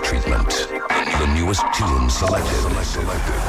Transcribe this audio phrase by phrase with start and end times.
[0.00, 0.48] hottest treatment.
[1.18, 2.50] The newest tunes selected.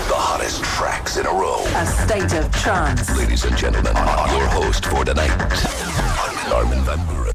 [0.07, 1.63] The hottest tracks in a row.
[1.75, 3.15] A state of trance.
[3.17, 5.31] Ladies and gentlemen, your host for tonight,
[6.51, 7.30] Armin van Buren.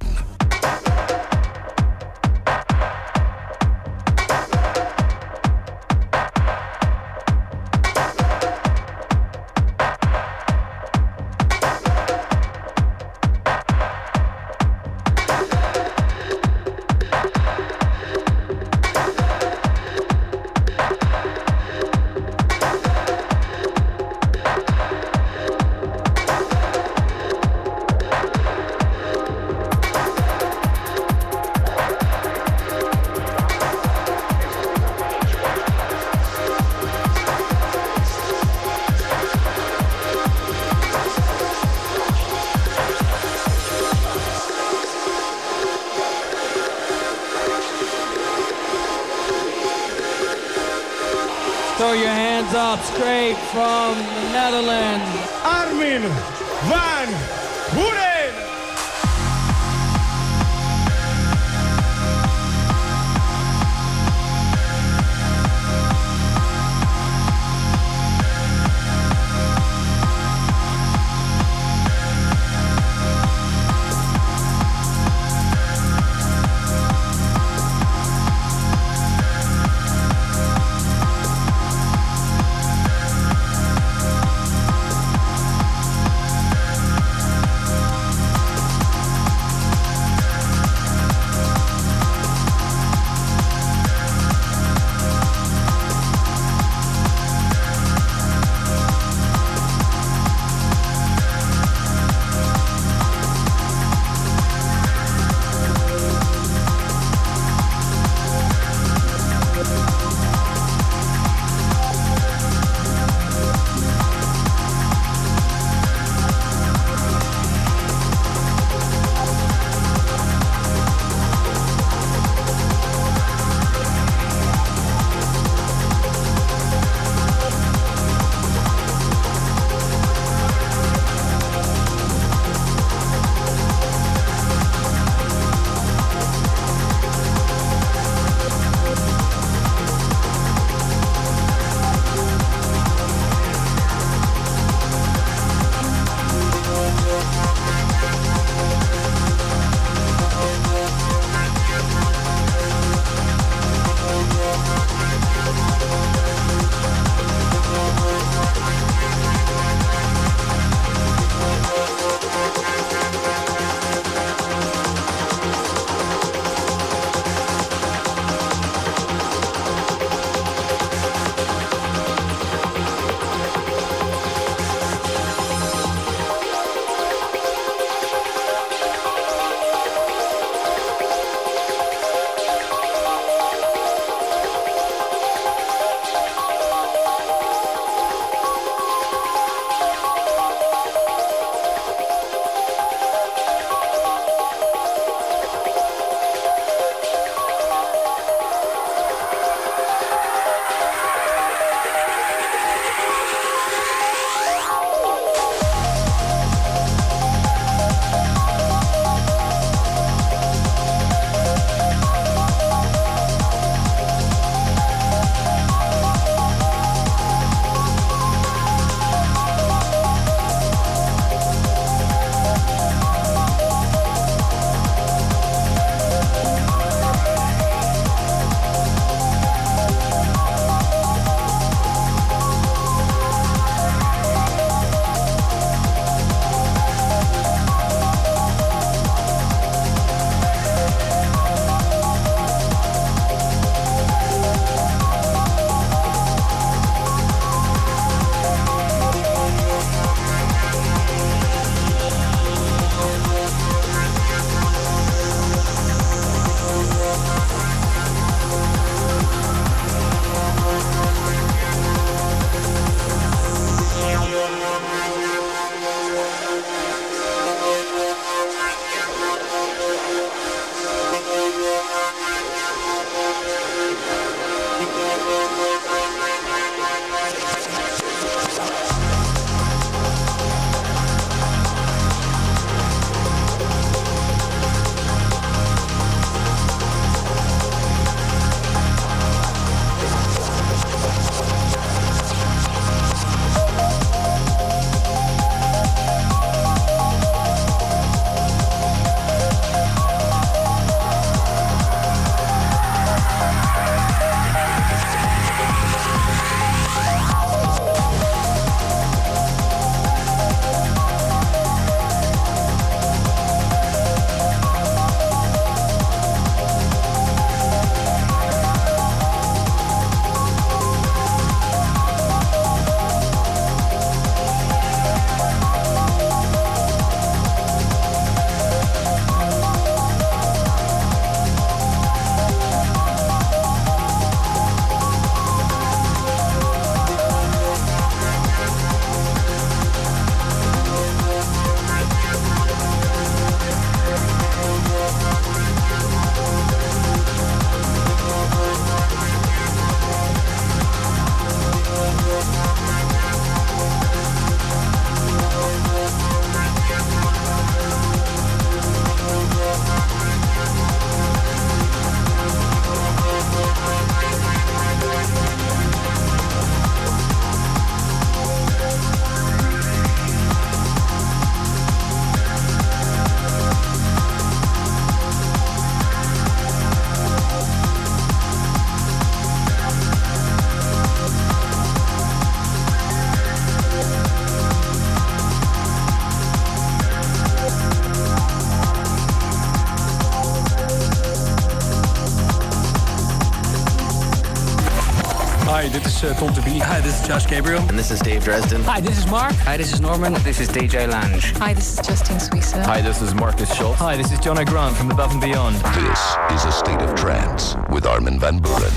[396.27, 396.81] Uh, Tom de Bie.
[396.81, 397.81] Hi, this is Josh Gabriel.
[397.89, 398.83] And this is Dave Dresden.
[398.85, 399.55] Hi, this is Mark.
[399.65, 400.33] Hi, this is Norman.
[400.43, 401.41] This is DJ Lange.
[401.59, 402.85] Hi, this is Justine Suissa.
[402.85, 403.99] Hi, this is Marcus Schultz.
[404.01, 405.77] Hi, this is John O'Grant from Above and Beyond.
[405.95, 406.21] This
[406.51, 408.93] is A State of Trance with Armin van Buuren.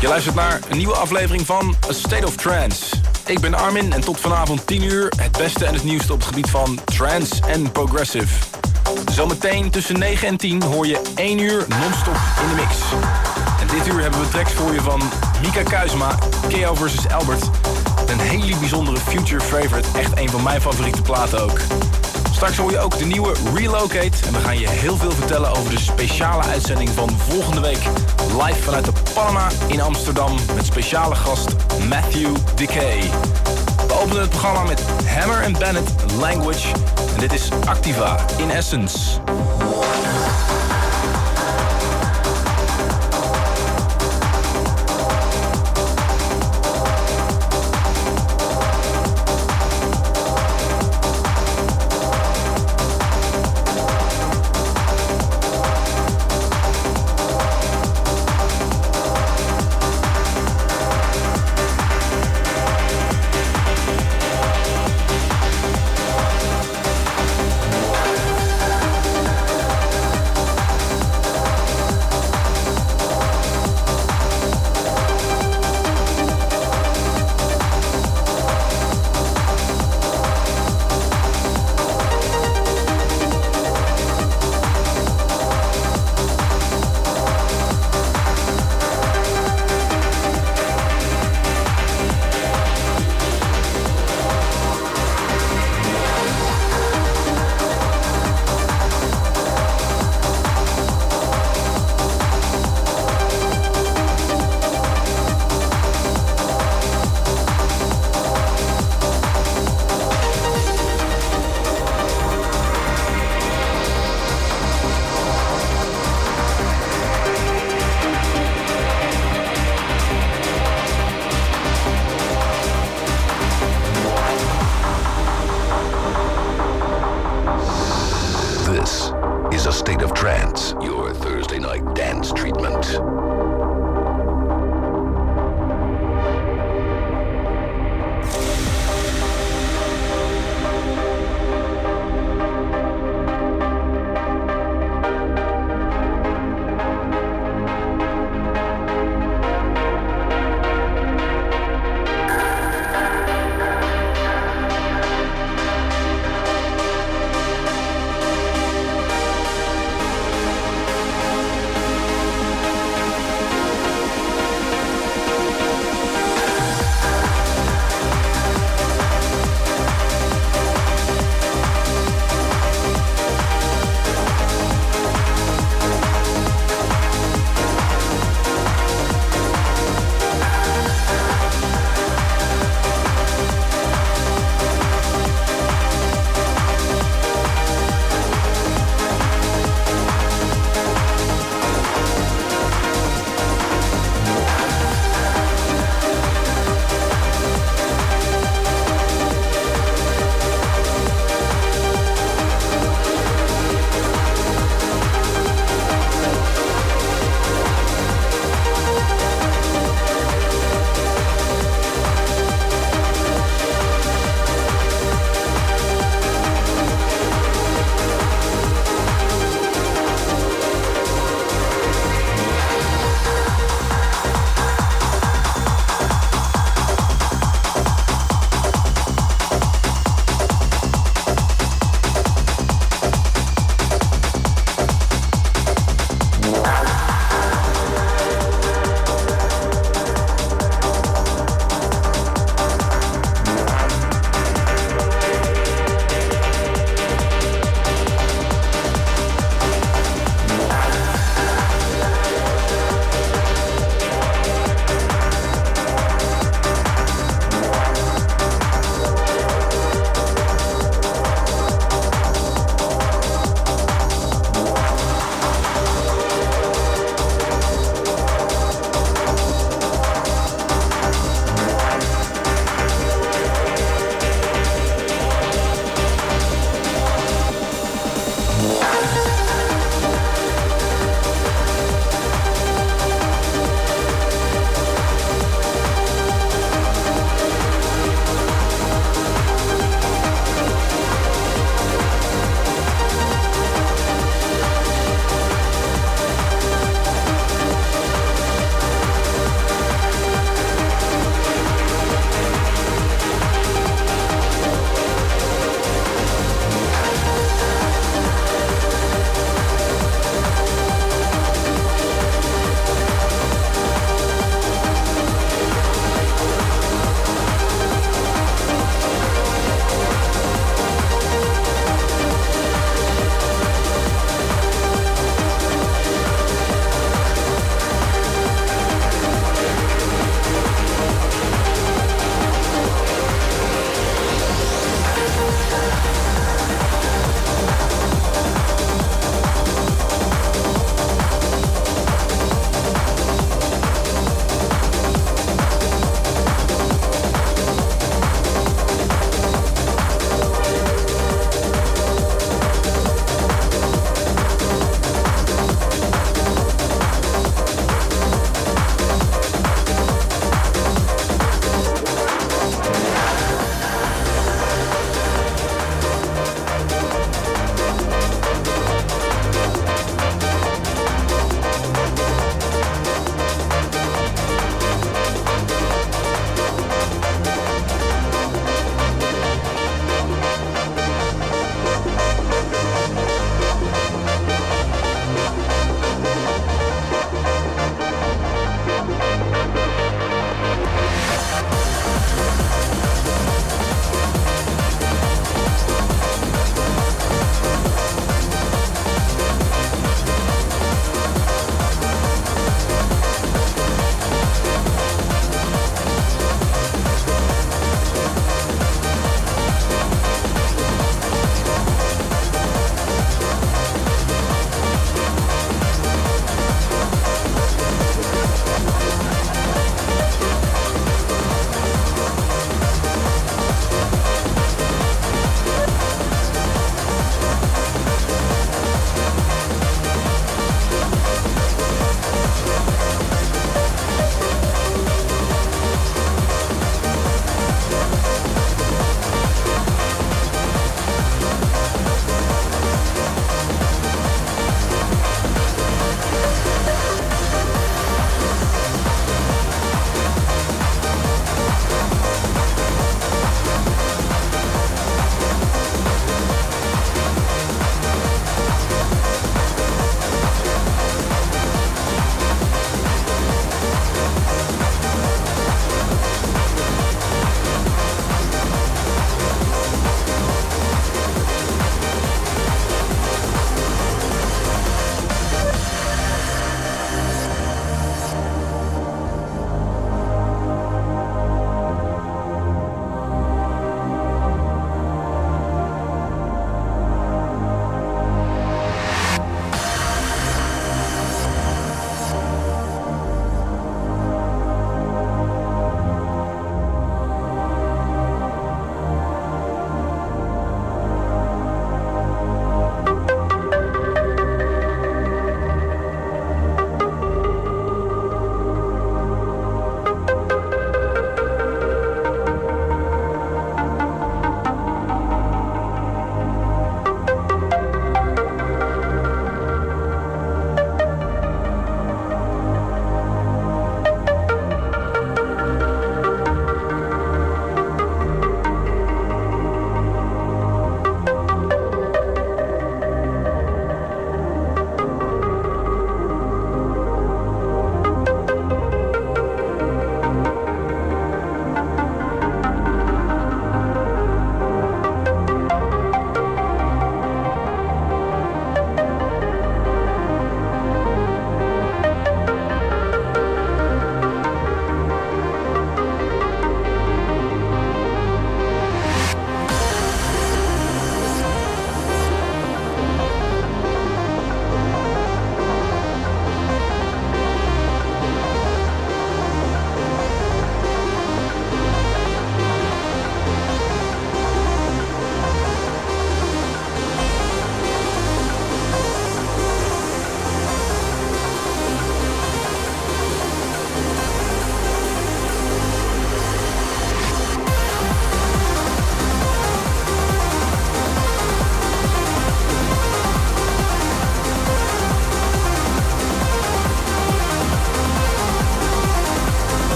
[0.00, 2.96] Je luistert naar een nieuwe aflevering van A State of Trance.
[3.26, 6.28] Ik ben Armin en tot vanavond 10 uur het beste en het nieuwste op het
[6.28, 8.44] gebied van trance en progressive.
[9.12, 12.76] Zometeen tussen 9 en 10 hoor je 1 uur non-stop in de mix.
[13.60, 15.00] En dit uur hebben we tracks voor je van
[15.42, 16.18] Mika Kuisma,
[16.48, 17.08] KO vs.
[17.08, 17.50] Albert.
[18.06, 21.60] Een hele bijzondere future favorite, echt een van mijn favoriete platen ook.
[22.32, 24.26] Straks hoor je ook de nieuwe Relocate.
[24.26, 27.82] En we gaan je heel veel vertellen over de speciale uitzending van volgende week.
[28.42, 30.34] Live vanuit de Panama in Amsterdam.
[30.54, 31.48] Met speciale gast
[31.88, 33.10] Matthew Decay.
[33.86, 36.68] We openen het programma met Hammer and Bennett Language.
[37.14, 38.98] En dit is Activa in Essence.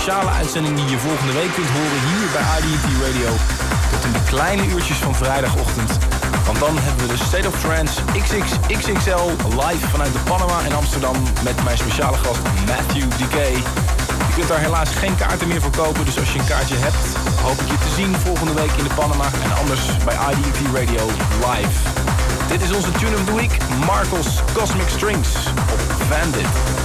[0.00, 3.30] Speciale uitzending die je volgende week kunt horen hier bij IDT Radio.
[3.90, 5.90] Tot in de kleine uurtjes van vrijdagochtend.
[6.46, 9.26] Want dan hebben we de State of Trance XXXXL
[9.62, 13.52] live vanuit de Panama in Amsterdam met mijn speciale gast Matthew Decay.
[14.28, 17.04] Je kunt daar helaas geen kaarten meer voor kopen, dus als je een kaartje hebt,
[17.42, 21.04] hoop ik je te zien volgende week in de Panama en anders bij IDT Radio
[21.48, 21.76] live.
[22.48, 23.54] Dit is onze Tune of the Week,
[23.86, 25.28] Marcos Cosmic Strings
[25.74, 26.79] op Vandit.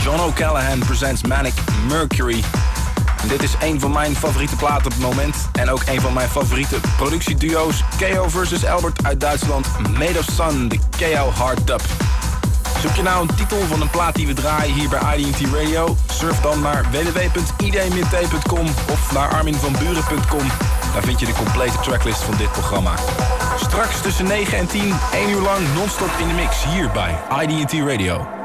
[0.00, 1.52] John O'Callaghan presents Manic
[1.88, 2.44] Mercury.
[3.28, 5.36] Dit is een van mijn favoriete platen op het moment.
[5.52, 7.84] En ook een van mijn favoriete productieduo's.
[7.98, 9.66] KO versus Albert uit Duitsland.
[9.98, 11.80] Made of Sun, de KO Hard Dub.
[12.80, 15.96] Zoek je nou een titel van een plaat die we draaien hier bij IDT Radio?
[16.10, 20.46] Surf dan naar www.id-t.com of naar arminvanburen.com.
[20.92, 22.94] Daar vind je de complete tracklist van dit programma.
[23.56, 27.72] Straks tussen 9 en 10, 1 uur lang non-stop in de mix hier bij IDT
[27.72, 28.41] Radio.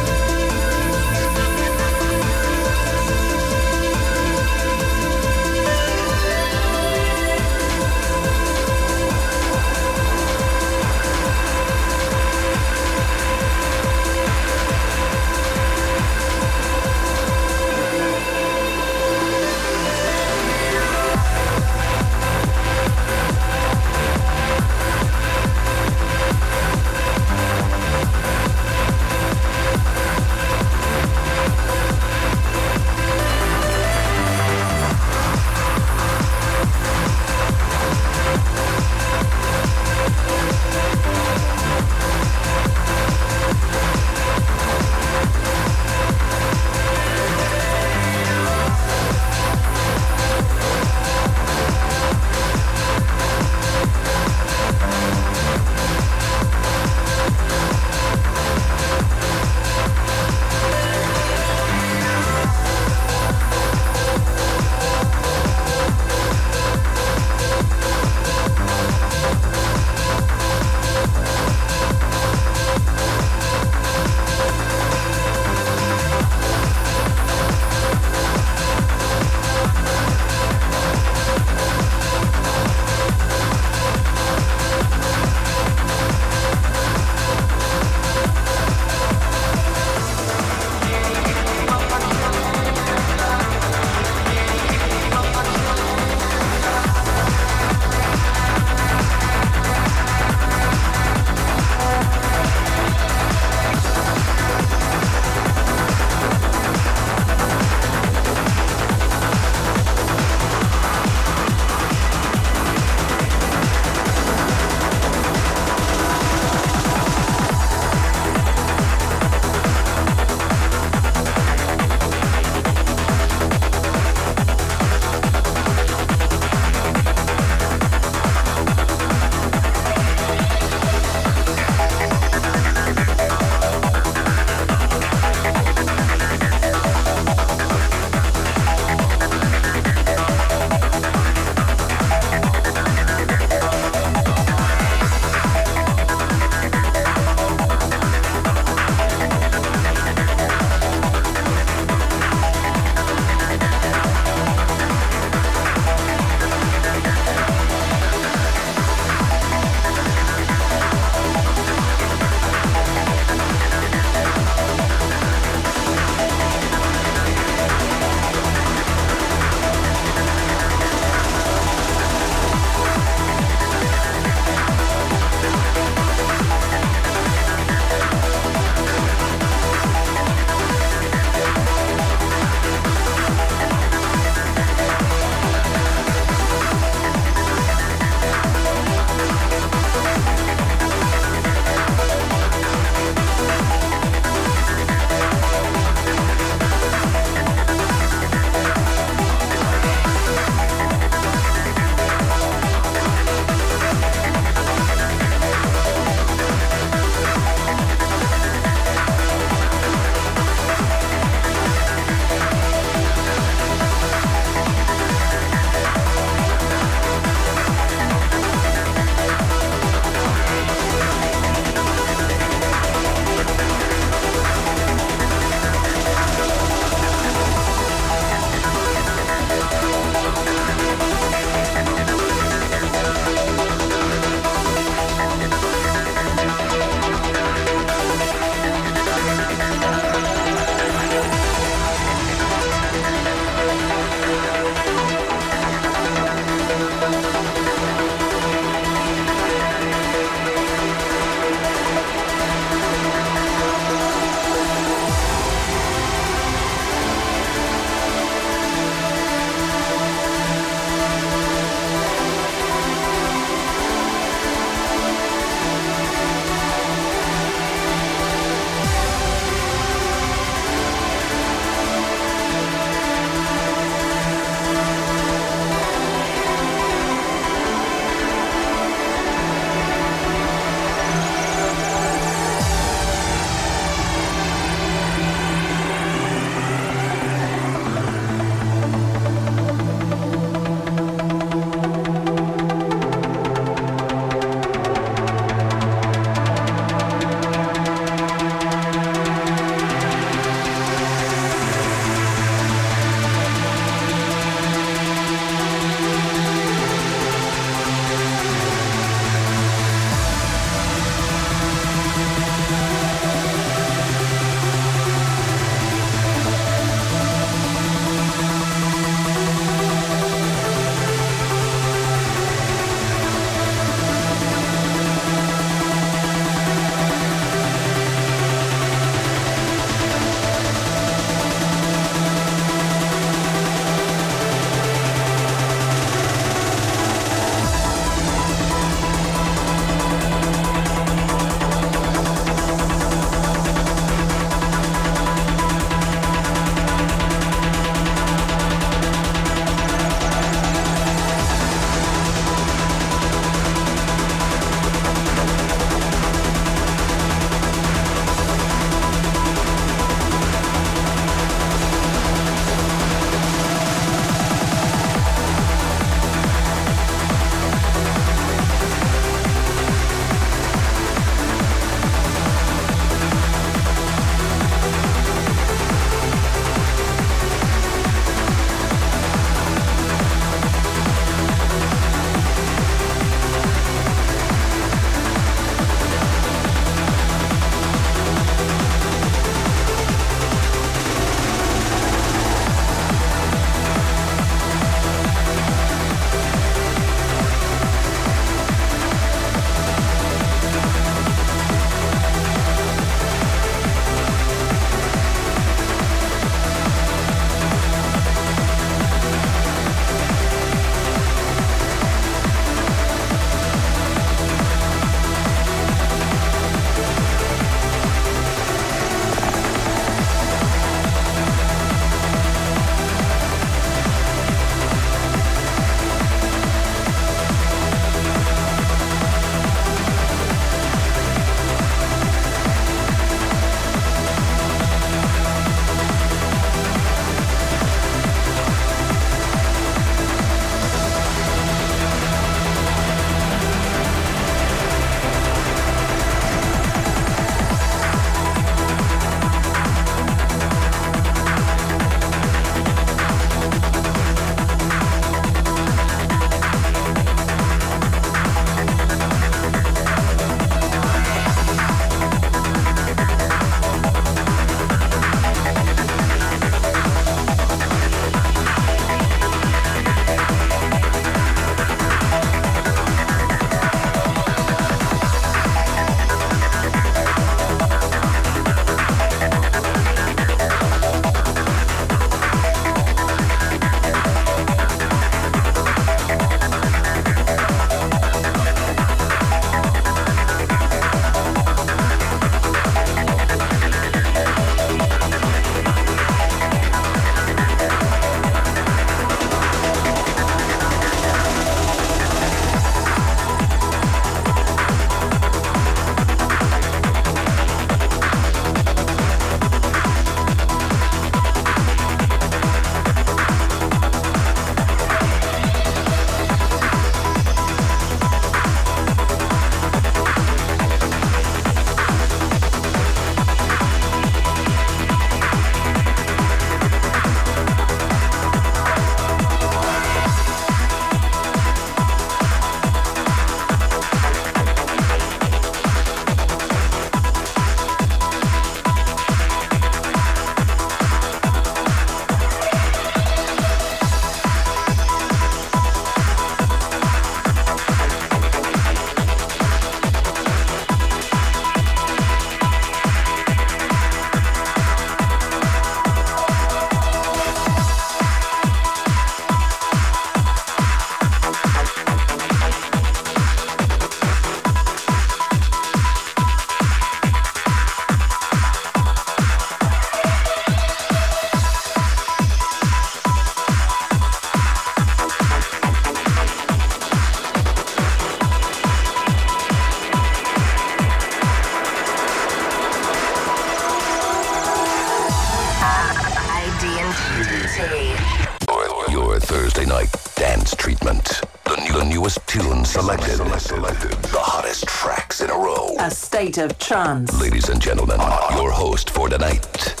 [596.91, 597.41] State of trance.
[597.41, 598.19] Ladies and gentlemen,
[598.55, 600.00] your host for tonight, Armin,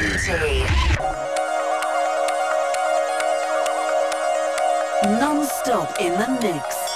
[0.00, 1.00] ID and DT.
[5.20, 6.89] Non-stop in the mix.